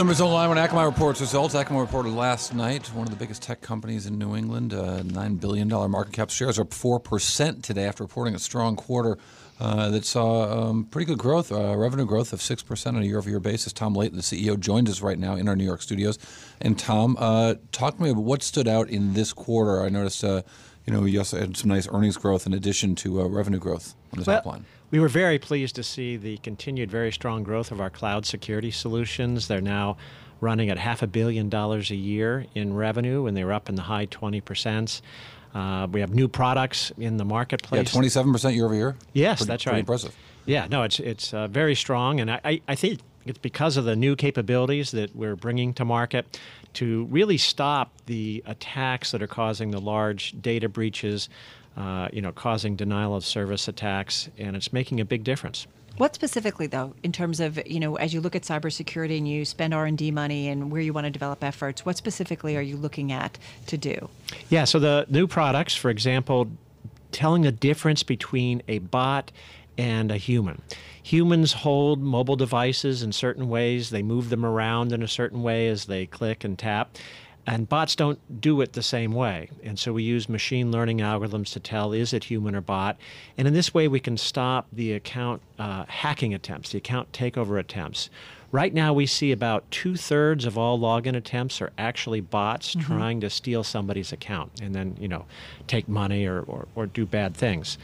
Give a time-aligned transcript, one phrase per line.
[0.00, 1.54] Numbers online when Akamai reports results.
[1.54, 5.38] Akamai reported last night, one of the biggest tech companies in New England, uh, $9
[5.38, 9.18] billion market cap shares are up 4% today after reporting a strong quarter
[9.60, 13.18] uh, that saw um, pretty good growth, uh, revenue growth of 6% on a year
[13.18, 13.74] over year basis.
[13.74, 16.18] Tom Leighton, the CEO, joined us right now in our New York studios.
[16.62, 19.82] And Tom, uh, talk to me about what stood out in this quarter.
[19.82, 20.40] I noticed, uh,
[20.86, 23.94] you know, you also had some nice earnings growth in addition to uh, revenue growth
[24.14, 24.64] on the well, top line.
[24.90, 28.72] We were very pleased to see the continued very strong growth of our cloud security
[28.72, 29.46] solutions.
[29.46, 29.96] They're now
[30.40, 33.76] running at half a billion dollars a year in revenue, and they were up in
[33.76, 35.00] the high 20%.
[35.54, 37.94] Uh, we have new products in the marketplace.
[37.94, 38.96] Yeah, 27% year over year?
[39.12, 39.80] Yes, pretty, that's pretty right.
[39.80, 40.16] impressive.
[40.46, 43.94] Yeah, no, it's, it's uh, very strong, and I, I think it's because of the
[43.94, 46.40] new capabilities that we're bringing to market
[46.74, 51.28] to really stop the attacks that are causing the large data breaches
[51.76, 55.66] uh, you know, causing denial of service attacks, and it's making a big difference.
[55.96, 59.44] What specifically, though, in terms of you know, as you look at cybersecurity and you
[59.44, 62.62] spend R and D money and where you want to develop efforts, what specifically are
[62.62, 64.08] you looking at to do?
[64.48, 66.48] Yeah, so the new products, for example,
[67.12, 69.30] telling the difference between a bot
[69.76, 70.62] and a human.
[71.02, 75.68] Humans hold mobile devices in certain ways; they move them around in a certain way
[75.68, 76.96] as they click and tap.
[77.46, 79.50] And bots don't do it the same way.
[79.62, 82.98] And so we use machine learning algorithms to tell is it human or bot.
[83.38, 87.58] And in this way, we can stop the account uh, hacking attempts, the account takeover
[87.58, 88.10] attempts.
[88.52, 92.86] Right now, we see about two thirds of all login attempts are actually bots mm-hmm.
[92.86, 95.24] trying to steal somebody's account and then, you know,
[95.66, 97.78] take money or, or, or do bad things.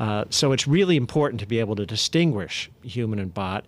[0.00, 3.64] Uh, so it's really important to be able to distinguish human and bot.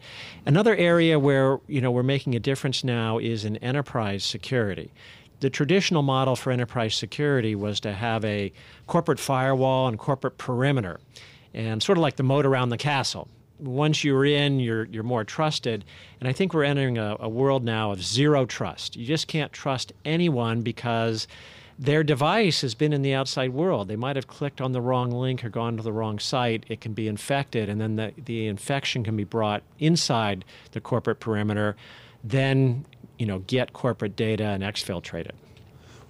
[0.47, 4.91] Another area where you know we're making a difference now is in enterprise security
[5.41, 8.53] the traditional model for enterprise security was to have a
[8.87, 11.01] corporate firewall and corporate perimeter,
[11.53, 13.29] and sort of like the moat around the castle.
[13.59, 15.85] Once you're in, you're, you're more trusted.
[16.19, 18.97] And I think we're entering a, a world now of zero trust.
[18.97, 21.29] You just can't trust anyone because
[21.79, 23.89] their device has been in the outside world.
[23.89, 26.65] They might have clicked on the wrong link or gone to the wrong site.
[26.69, 31.21] It can be infected, and then the, the infection can be brought inside the corporate
[31.21, 31.77] perimeter.
[32.23, 32.85] Then
[33.21, 35.35] you know, get corporate data and exfiltrate it.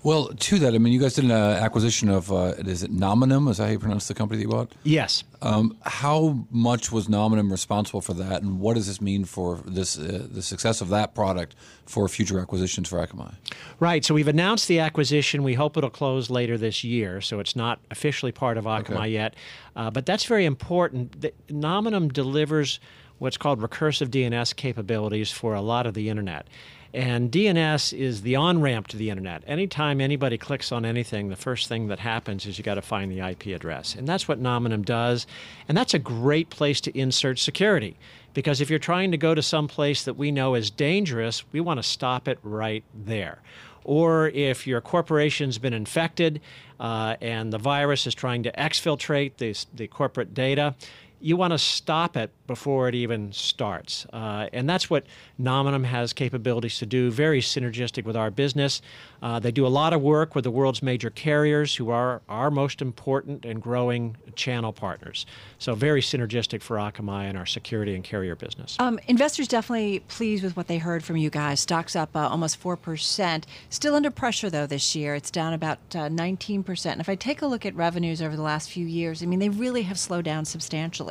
[0.02, 2.90] Well, to that, I mean, you guys did an uh, acquisition of, uh, is it
[2.90, 3.48] Nominum?
[3.48, 4.72] Is that how you pronounce the company that you bought?
[4.82, 5.24] Yes.
[5.42, 9.98] Um, how much was Nominum responsible for that, and what does this mean for this
[9.98, 11.54] uh, the success of that product
[11.84, 13.34] for future acquisitions for Akamai?
[13.78, 14.02] Right.
[14.02, 15.42] So we've announced the acquisition.
[15.42, 17.20] We hope it'll close later this year.
[17.20, 19.08] So it's not officially part of Akamai okay.
[19.10, 19.34] yet,
[19.76, 21.20] uh, but that's very important.
[21.20, 22.80] The, Nominum delivers
[23.20, 26.48] what's called recursive DNS capabilities for a lot of the internet.
[26.92, 29.44] And DNS is the on ramp to the internet.
[29.46, 33.12] Anytime anybody clicks on anything, the first thing that happens is you got to find
[33.12, 33.94] the IP address.
[33.94, 35.26] And that's what Nominum does.
[35.68, 37.96] And that's a great place to insert security.
[38.34, 41.60] Because if you're trying to go to some place that we know is dangerous, we
[41.60, 43.40] want to stop it right there.
[43.84, 46.40] Or if your corporation's been infected
[46.78, 50.74] uh, and the virus is trying to exfiltrate the, the corporate data,
[51.20, 54.06] you want to stop it before it even starts.
[54.12, 55.04] Uh, and that's what
[55.38, 58.80] Nominum has capabilities to do, very synergistic with our business.
[59.22, 62.50] Uh, they do a lot of work with the world's major carriers, who are our
[62.50, 65.26] most important and growing channel partners.
[65.58, 68.76] So, very synergistic for Akamai and our security and carrier business.
[68.78, 71.60] Um, investors definitely pleased with what they heard from you guys.
[71.60, 73.44] Stocks up uh, almost 4%.
[73.68, 75.14] Still under pressure, though, this year.
[75.14, 76.86] It's down about 19%.
[76.86, 79.26] Uh, and if I take a look at revenues over the last few years, I
[79.26, 81.09] mean, they really have slowed down substantially.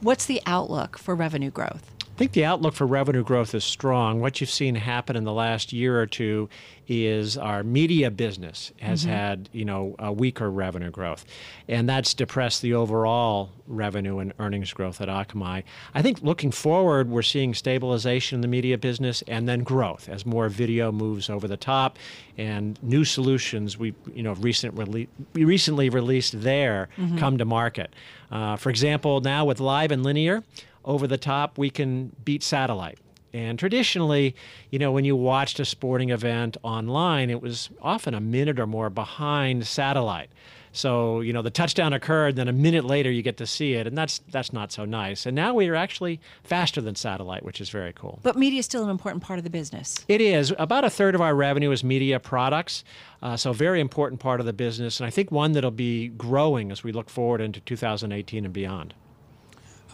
[0.00, 1.90] What's the outlook for revenue growth?
[2.20, 4.20] I think the outlook for revenue growth is strong.
[4.20, 6.50] What you've seen happen in the last year or two
[6.86, 9.10] is our media business has mm-hmm.
[9.10, 11.24] had, you know, a weaker revenue growth.
[11.66, 15.62] And that's depressed the overall revenue and earnings growth at Akamai.
[15.94, 20.26] I think looking forward, we're seeing stabilization in the media business and then growth as
[20.26, 21.98] more video moves over the top
[22.36, 27.16] and new solutions we, you know, recent rele- we recently released there mm-hmm.
[27.16, 27.94] come to market.
[28.30, 30.42] Uh, for example, now with live and linear,
[30.84, 32.98] over the top, we can beat satellite.
[33.32, 34.34] And traditionally,
[34.70, 38.66] you know, when you watched a sporting event online, it was often a minute or
[38.66, 40.30] more behind satellite.
[40.72, 43.88] So, you know, the touchdown occurred, then a minute later you get to see it,
[43.88, 45.26] and that's that's not so nice.
[45.26, 48.20] And now we are actually faster than satellite, which is very cool.
[48.22, 50.04] But media is still an important part of the business.
[50.06, 50.54] It is.
[50.58, 52.84] About a third of our revenue is media products,
[53.20, 56.08] uh, so a very important part of the business, and I think one that'll be
[56.08, 58.94] growing as we look forward into 2018 and beyond.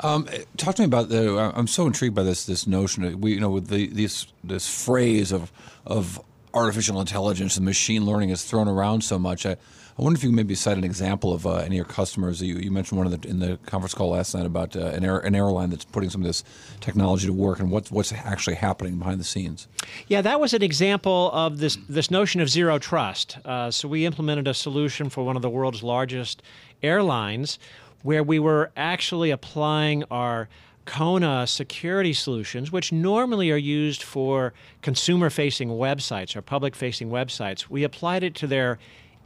[0.00, 1.52] Um, talk to me about the.
[1.54, 3.04] I'm so intrigued by this this notion.
[3.04, 5.50] Of, we you know with the this this phrase of
[5.86, 6.20] of
[6.54, 9.46] artificial intelligence and machine learning is thrown around so much.
[9.46, 9.56] I,
[9.98, 12.42] I wonder if you maybe cite an example of uh, any of your customers.
[12.42, 15.06] You, you mentioned one of the in the conference call last night about uh, an,
[15.06, 16.44] air, an airline that's putting some of this
[16.80, 19.68] technology to work and what's what's actually happening behind the scenes.
[20.06, 23.38] Yeah, that was an example of this this notion of zero trust.
[23.44, 26.42] Uh, so we implemented a solution for one of the world's largest
[26.82, 27.58] airlines,
[28.06, 30.48] where we were actually applying our
[30.84, 37.68] Kona security solutions, which normally are used for consumer facing websites or public facing websites,
[37.68, 38.78] we applied it to their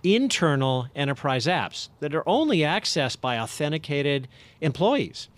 [0.03, 4.27] internal enterprise apps that are only accessed by authenticated
[4.63, 5.29] employees.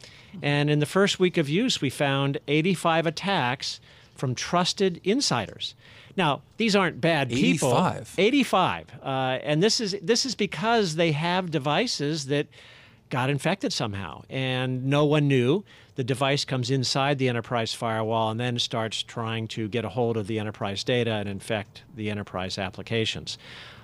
[0.40, 3.80] And in the first week of use, we found 85 attacks
[4.14, 5.74] from trusted insiders.
[6.16, 7.70] Now, these aren't bad people.
[7.70, 8.14] 85.
[8.18, 8.86] 85.
[9.02, 9.06] Uh,
[9.42, 12.46] and this is this is because they have devices that
[13.12, 15.62] got infected somehow, and no one knew.
[15.96, 20.16] The device comes inside the enterprise firewall and then starts trying to get a hold
[20.16, 23.36] of the enterprise data and infect the enterprise applications.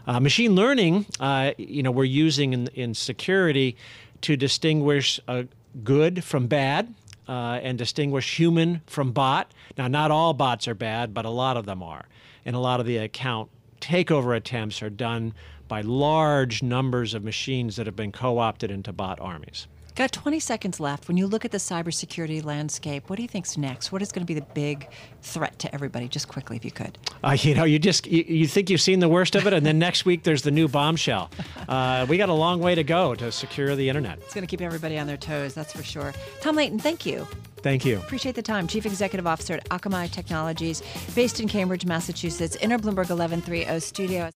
[0.06, 3.76] Uh, machine learning, uh, you know, we're using in, in security
[4.22, 5.42] to distinguish uh,
[5.84, 6.94] good from bad.
[7.28, 9.52] Uh, and distinguish human from bot.
[9.76, 12.06] Now, not all bots are bad, but a lot of them are.
[12.46, 13.50] And a lot of the account
[13.82, 15.34] takeover attempts are done
[15.68, 19.68] by large numbers of machines that have been co opted into bot armies.
[19.98, 21.08] Got 20 seconds left.
[21.08, 23.90] When you look at the cybersecurity landscape, what do you think's next?
[23.90, 24.86] What is going to be the big
[25.22, 26.06] threat to everybody?
[26.06, 26.96] Just quickly, if you could.
[27.24, 29.66] Uh, you know, you just you, you, think you've seen the worst of it, and
[29.66, 31.32] then next week there's the new bombshell.
[31.68, 34.18] Uh, we got a long way to go to secure the internet.
[34.18, 36.14] It's going to keep everybody on their toes, that's for sure.
[36.42, 37.26] Tom Leighton, thank you.
[37.62, 37.98] Thank you.
[37.98, 38.68] Appreciate the time.
[38.68, 40.82] Chief Executive Officer at Akamai Technologies,
[41.14, 44.26] based in Cambridge, Massachusetts, in our Bloomberg 1130 studio.